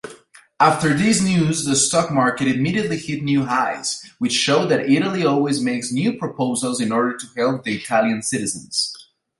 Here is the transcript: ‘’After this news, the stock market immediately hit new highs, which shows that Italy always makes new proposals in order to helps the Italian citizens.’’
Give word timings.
‘’After 0.59 0.95
this 0.95 1.21
news, 1.21 1.63
the 1.63 1.75
stock 1.75 2.09
market 2.11 2.47
immediately 2.47 2.97
hit 2.97 3.21
new 3.21 3.45
highs, 3.45 4.01
which 4.17 4.33
shows 4.33 4.67
that 4.69 4.89
Italy 4.89 5.23
always 5.23 5.61
makes 5.61 5.91
new 5.91 6.13
proposals 6.17 6.81
in 6.81 6.91
order 6.91 7.15
to 7.15 7.27
helps 7.35 7.65
the 7.65 7.75
Italian 7.75 8.23
citizens.’’ 8.23 8.95